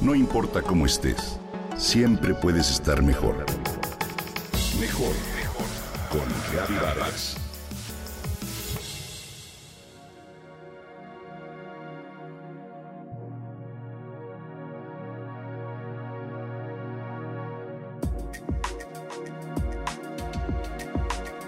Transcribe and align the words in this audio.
No 0.00 0.14
importa 0.14 0.62
cómo 0.62 0.86
estés, 0.86 1.38
siempre 1.76 2.32
puedes 2.32 2.70
estar 2.70 3.02
mejor. 3.02 3.44
Mejor, 4.80 5.12
mejor. 5.36 5.66
Con 6.10 6.76
Vargas. 6.80 7.36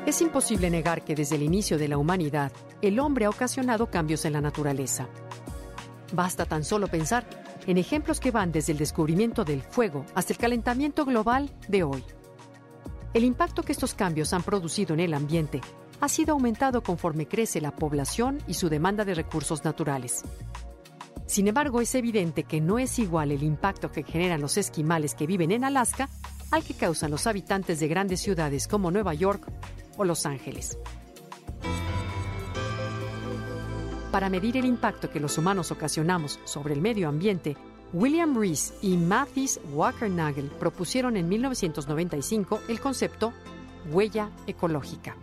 Es 0.05 0.21
imposible 0.21 0.69
negar 0.69 1.03
que 1.05 1.15
desde 1.15 1.37
el 1.37 1.43
inicio 1.43 1.79
de 1.79 1.89
la 1.89 1.97
humanidad, 1.97 2.53
el 2.83 3.01
hombre 3.01 3.25
ha 3.25 3.31
ocasionado 3.31 3.91
cambios 3.91 4.27
en 4.27 4.35
la 4.35 4.43
naturaleza. 4.43 5.09
Basta 6.13 6.45
tan 6.45 6.65
solo 6.65 6.89
pensar 6.89 7.42
en 7.67 7.79
ejemplos 7.79 8.21
que 8.21 8.31
van 8.31 8.53
desde 8.53 8.73
el 8.73 8.79
descubrimiento 8.79 9.45
del 9.45 9.63
fuego 9.63 10.05
hasta 10.15 10.33
el 10.33 10.39
calentamiento 10.39 11.05
global 11.05 11.51
de 11.69 11.83
hoy. 11.83 12.05
El 13.15 13.25
impacto 13.25 13.63
que 13.63 13.73
estos 13.73 13.95
cambios 13.95 14.33
han 14.33 14.43
producido 14.43 14.95
en 14.95 15.01
el 15.01 15.15
ambiente 15.15 15.61
ha 16.01 16.09
sido 16.09 16.33
aumentado 16.33 16.83
conforme 16.83 17.29
crece 17.29 17.61
la 17.61 17.77
población 17.77 18.39
y 18.47 18.55
su 18.55 18.69
demanda 18.69 19.05
de 19.05 19.15
recursos 19.15 19.65
naturales. 19.65 20.25
Sin 21.27 21.49
embargo, 21.49 21.81
es 21.81 21.95
evidente 21.95 22.45
que 22.45 22.61
no 22.61 22.79
es 22.79 22.99
igual 22.99 23.31
el 23.31 23.43
impacto 23.43 23.93
que 23.93 24.03
generan 24.03 24.41
los 24.41 24.57
esquimales 24.57 25.15
que 25.15 25.27
viven 25.27 25.53
en 25.53 25.65
Alaska 25.65 26.09
al 26.51 26.65
que 26.65 26.75
causan 26.75 27.11
los 27.11 27.27
habitantes 27.27 27.81
de 27.81 27.89
grandes 27.89 28.21
ciudades 28.21 28.67
como 28.67 28.91
Nueva 28.91 29.15
York 29.15 29.51
o 29.97 30.05
Los 30.05 30.27
Ángeles. 30.27 30.77
Para 34.13 34.29
medir 34.29 34.59
el 34.59 34.67
impacto 34.67 35.11
que 35.11 35.21
los 35.21 35.39
humanos 35.39 35.71
ocasionamos 35.71 36.39
sobre 36.45 36.75
el 36.75 36.83
medio 36.83 37.09
ambiente, 37.09 37.57
William 37.95 38.39
Rees 38.39 38.75
y 38.83 38.99
Mathis 38.99 39.59
Wackernagel 39.73 40.51
propusieron 40.61 41.17
en 41.17 41.31
1995 41.31 42.61
el 42.69 42.79
concepto 42.79 43.33
huella 43.91 44.29
ecológica. 44.47 45.17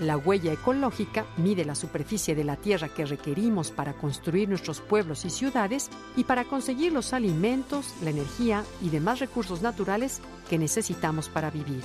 La 0.00 0.16
huella 0.16 0.52
ecológica 0.52 1.24
mide 1.36 1.64
la 1.64 1.76
superficie 1.76 2.34
de 2.34 2.42
la 2.42 2.56
tierra 2.56 2.88
que 2.88 3.06
requerimos 3.06 3.70
para 3.70 3.92
construir 3.92 4.48
nuestros 4.48 4.80
pueblos 4.80 5.24
y 5.24 5.30
ciudades 5.30 5.88
y 6.16 6.24
para 6.24 6.42
conseguir 6.42 6.92
los 6.92 7.12
alimentos, 7.12 7.94
la 8.02 8.10
energía 8.10 8.64
y 8.82 8.88
demás 8.88 9.20
recursos 9.20 9.62
naturales 9.62 10.20
que 10.50 10.58
necesitamos 10.58 11.28
para 11.28 11.52
vivir. 11.52 11.82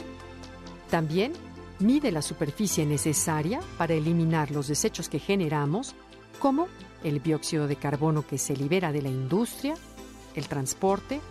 También 0.90 1.34
mide 1.80 2.12
la 2.12 2.22
superficie 2.22 2.86
necesaria 2.86 3.60
para 3.78 3.94
eliminar 3.94 4.52
los 4.52 4.68
desechos 4.68 5.10
que 5.10 5.20
generamos, 5.20 5.96
como 6.40 6.68
el 7.04 7.22
dióxido 7.22 7.68
de 7.68 7.76
carbono 7.76 8.26
que 8.26 8.38
se 8.38 8.56
libera 8.56 8.92
de 8.92 9.02
la 9.02 9.10
industria, 9.10 9.76
el 10.36 10.48
transporte, 10.48 11.22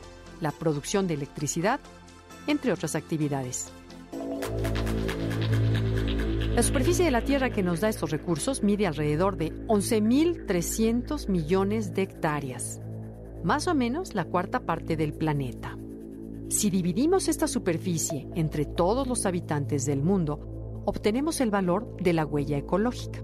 la 0.40 0.50
producción 0.50 1.06
de 1.06 1.14
electricidad, 1.14 1.80
entre 2.46 2.72
otras 2.72 2.94
actividades. 2.94 3.70
La 6.58 6.62
superficie 6.64 7.04
de 7.04 7.12
la 7.12 7.22
Tierra 7.22 7.50
que 7.50 7.62
nos 7.62 7.80
da 7.80 7.88
estos 7.88 8.10
recursos 8.10 8.64
mide 8.64 8.88
alrededor 8.88 9.36
de 9.36 9.52
11.300 9.68 11.28
millones 11.28 11.94
de 11.94 12.02
hectáreas, 12.02 12.80
más 13.44 13.68
o 13.68 13.74
menos 13.76 14.14
la 14.14 14.24
cuarta 14.24 14.60
parte 14.60 14.96
del 14.96 15.12
planeta. 15.12 15.77
Si 16.48 16.70
dividimos 16.70 17.28
esta 17.28 17.46
superficie 17.46 18.26
entre 18.34 18.64
todos 18.64 19.06
los 19.06 19.26
habitantes 19.26 19.84
del 19.84 20.02
mundo, 20.02 20.82
obtenemos 20.86 21.42
el 21.42 21.50
valor 21.50 21.94
de 22.00 22.14
la 22.14 22.24
huella 22.24 22.56
ecológica. 22.56 23.22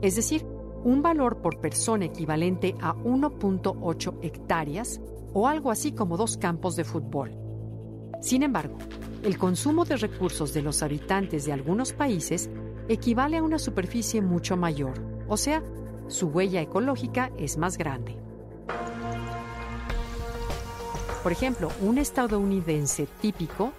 Es 0.00 0.16
decir, 0.16 0.46
un 0.82 1.02
valor 1.02 1.42
por 1.42 1.60
persona 1.60 2.06
equivalente 2.06 2.74
a 2.80 2.94
1.8 2.94 4.18
hectáreas 4.22 5.02
o 5.34 5.46
algo 5.46 5.70
así 5.70 5.92
como 5.92 6.16
dos 6.16 6.38
campos 6.38 6.76
de 6.76 6.84
fútbol. 6.84 7.36
Sin 8.22 8.42
embargo, 8.42 8.78
el 9.22 9.36
consumo 9.36 9.84
de 9.84 9.98
recursos 9.98 10.54
de 10.54 10.62
los 10.62 10.82
habitantes 10.82 11.44
de 11.44 11.52
algunos 11.52 11.92
países 11.92 12.48
equivale 12.88 13.36
a 13.36 13.42
una 13.42 13.58
superficie 13.58 14.22
mucho 14.22 14.56
mayor, 14.56 14.94
o 15.28 15.36
sea, 15.36 15.62
su 16.08 16.28
huella 16.28 16.62
ecológica 16.62 17.30
es 17.36 17.58
más 17.58 17.76
grande. 17.76 18.16
Por 21.22 21.32
ejemplo, 21.32 21.70
un 21.80 21.98
estadounidense 21.98 23.06
típico 23.20 23.72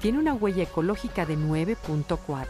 tiene 0.00 0.18
una 0.18 0.34
huella 0.34 0.62
ecológica 0.62 1.26
de 1.26 1.36
9.4. 1.36 2.46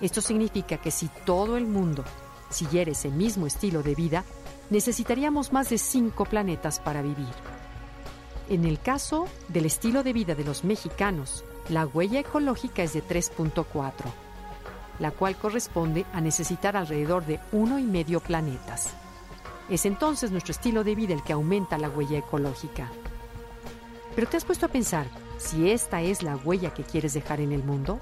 Esto 0.00 0.20
significa 0.20 0.76
que 0.76 0.90
si 0.90 1.08
todo 1.24 1.56
el 1.56 1.66
mundo 1.66 2.04
siguiera 2.50 2.90
ese 2.90 3.08
mismo 3.08 3.46
estilo 3.46 3.82
de 3.82 3.94
vida, 3.94 4.24
necesitaríamos 4.68 5.52
más 5.52 5.70
de 5.70 5.78
cinco 5.78 6.24
planetas 6.26 6.78
para 6.80 7.02
vivir. 7.02 7.32
En 8.48 8.64
el 8.64 8.78
caso 8.80 9.26
del 9.48 9.64
estilo 9.64 10.02
de 10.02 10.12
vida 10.12 10.34
de 10.34 10.44
los 10.44 10.64
mexicanos, 10.64 11.44
la 11.68 11.86
huella 11.86 12.20
ecológica 12.20 12.82
es 12.82 12.92
de 12.92 13.02
3.4, 13.02 13.92
la 14.98 15.10
cual 15.10 15.36
corresponde 15.36 16.04
a 16.12 16.20
necesitar 16.20 16.76
alrededor 16.76 17.24
de 17.24 17.40
uno 17.52 17.78
y 17.78 17.84
medio 17.84 18.20
planetas. 18.20 18.94
Es 19.68 19.84
entonces 19.84 20.30
nuestro 20.30 20.52
estilo 20.52 20.84
de 20.84 20.94
vida 20.94 21.14
el 21.14 21.24
que 21.24 21.32
aumenta 21.32 21.76
la 21.78 21.88
huella 21.88 22.18
ecológica. 22.18 22.88
Pero 24.16 24.28
¿te 24.28 24.38
has 24.38 24.46
puesto 24.46 24.64
a 24.64 24.70
pensar 24.70 25.06
si 25.36 25.70
esta 25.70 26.00
es 26.00 26.22
la 26.22 26.36
huella 26.36 26.72
que 26.72 26.84
quieres 26.84 27.12
dejar 27.12 27.38
en 27.38 27.52
el 27.52 27.62
mundo? 27.62 28.00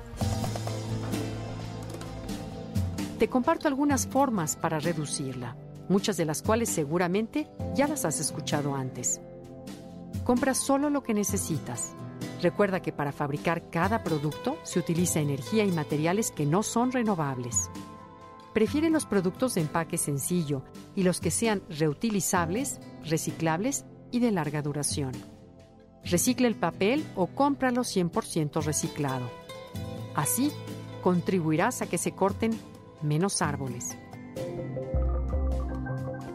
Te 3.19 3.29
comparto 3.29 3.67
algunas 3.67 4.07
formas 4.07 4.55
para 4.55 4.79
reducirla, 4.79 5.57
muchas 5.89 6.17
de 6.17 6.25
las 6.25 6.41
cuales 6.41 6.69
seguramente 6.69 7.49
ya 7.75 7.89
las 7.89 8.05
has 8.05 8.21
escuchado 8.21 8.77
antes. 8.77 9.21
Compra 10.23 10.55
solo 10.55 10.89
lo 10.89 11.03
que 11.03 11.15
necesitas. 11.15 11.97
Recuerda 12.41 12.81
que 12.81 12.93
para 12.93 13.11
fabricar 13.11 13.69
cada 13.71 14.05
producto 14.05 14.57
se 14.63 14.79
utiliza 14.79 15.19
energía 15.19 15.65
y 15.65 15.73
materiales 15.73 16.31
que 16.31 16.47
no 16.47 16.63
son 16.63 16.93
renovables. 16.93 17.71
Prefiere 18.53 18.89
los 18.89 19.05
productos 19.05 19.55
de 19.55 19.63
empaque 19.63 19.99
sencillo 19.99 20.63
y 20.95 21.03
los 21.03 21.21
que 21.21 21.33
sean 21.33 21.63
reutilizables, 21.69 22.79
reciclables 23.05 23.85
y 24.13 24.21
de 24.21 24.31
larga 24.31 24.63
duración. 24.63 25.34
Recicla 26.05 26.49
el 26.49 26.55
papel 26.55 27.05
o 27.17 27.29
cómpralo 27.29 27.83
100% 27.83 28.63
reciclado. 28.63 29.31
Así, 30.15 30.53
contribuirás 31.03 31.83
a 31.83 31.87
que 31.87 31.99
se 31.99 32.13
corten 32.13 32.53
menos 33.03 33.43
árboles. 33.43 33.97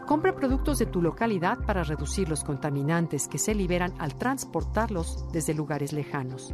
Compra 0.06 0.34
productos 0.34 0.80
de 0.80 0.86
tu 0.86 1.00
localidad 1.00 1.58
para 1.64 1.84
reducir 1.84 2.28
los 2.28 2.42
contaminantes 2.42 3.28
que 3.28 3.38
se 3.38 3.54
liberan 3.54 3.94
al 3.98 4.16
transportarlos 4.16 5.24
desde 5.32 5.54
lugares 5.54 5.92
lejanos. 5.92 6.52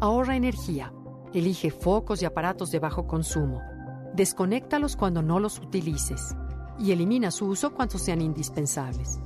Ahorra 0.00 0.34
energía. 0.34 0.92
Elige 1.32 1.70
focos 1.70 2.20
y 2.20 2.24
aparatos 2.24 2.72
de 2.72 2.80
bajo 2.80 3.06
consumo. 3.06 3.62
Desconéctalos 4.14 4.96
cuando 4.96 5.22
no 5.22 5.38
los 5.38 5.60
utilices 5.60 6.34
y 6.78 6.90
elimina 6.90 7.30
su 7.30 7.46
uso 7.46 7.72
cuando 7.72 7.96
sean 7.96 8.20
indispensables. 8.20 9.20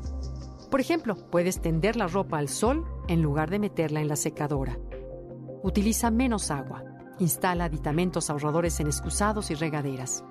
Por 0.77 0.83
ejemplo, 0.83 1.17
puedes 1.31 1.63
tender 1.63 1.97
la 1.97 2.07
ropa 2.07 2.37
al 2.37 2.51
sol 2.51 2.85
en 3.09 3.23
lugar 3.23 3.49
de 3.49 3.59
meterla 3.59 4.03
en 4.03 4.09
la 4.09 4.17
secadora. 4.17 4.79
Utiliza 5.63 6.11
menos 6.11 6.51
agua. 6.51 6.85
Instala 7.19 7.65
aditamentos 7.65 8.29
ahorradores 8.29 8.79
en 8.81 8.87
excusados 8.87 9.51
y 9.51 9.55
regaderas. 9.55 10.23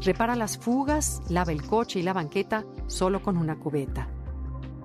Repara 0.00 0.36
las 0.36 0.56
fugas, 0.56 1.20
lava 1.28 1.50
el 1.50 1.66
coche 1.66 1.98
y 1.98 2.04
la 2.04 2.12
banqueta 2.12 2.64
solo 2.86 3.22
con 3.22 3.36
una 3.36 3.58
cubeta. 3.58 4.08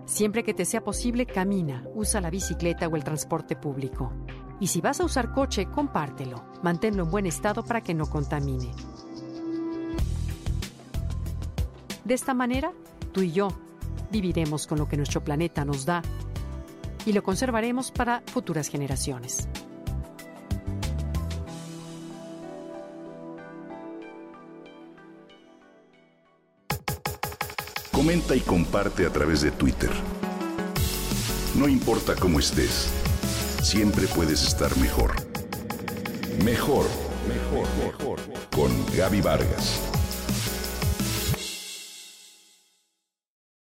Siempre 0.06 0.44
que 0.44 0.56
te 0.56 0.66
sea 0.66 0.84
posible, 0.84 1.28
camina, 1.28 1.84
usa 1.94 2.20
la 2.20 2.32
bicicleta 2.32 2.88
o 2.88 2.96
el 2.96 3.04
transporte 3.04 3.56
público. 3.56 4.12
Y 4.60 4.66
si 4.66 4.82
vas 4.82 5.00
a 5.00 5.06
usar 5.06 5.32
coche, 5.32 5.68
compártelo. 5.68 6.44
Manténlo 6.64 7.04
en 7.04 7.12
buen 7.12 7.28
estado 7.28 7.64
para 7.64 7.82
que 7.82 7.94
no 7.94 8.08
contamine. 8.08 8.72
De 12.04 12.16
esta 12.16 12.34
manera, 12.34 12.74
tú 13.12 13.22
y 13.22 13.32
yo 13.32 13.50
viviremos 14.14 14.68
con 14.68 14.78
lo 14.78 14.88
que 14.88 14.96
nuestro 14.96 15.24
planeta 15.24 15.66
nos 15.66 15.86
da 15.86 16.04
y 17.06 17.14
lo 17.14 17.24
conservaremos 17.24 17.92
para 17.92 18.22
futuras 18.28 18.70
generaciones. 18.70 19.50
Comenta 27.92 28.36
y 28.36 28.42
comparte 28.42 29.06
a 29.06 29.10
través 29.10 29.42
de 29.42 29.52
Twitter. 29.52 29.90
No 31.56 31.68
importa 31.68 32.16
cómo 32.16 32.40
estés, 32.40 32.92
siempre 33.62 34.08
puedes 34.08 34.44
estar 34.44 34.76
mejor. 34.78 35.16
Mejor, 36.44 36.86
mejor, 37.28 37.68
mejor. 37.84 38.20
Con 38.52 38.72
Gaby 38.96 39.22
Vargas. 39.22 40.03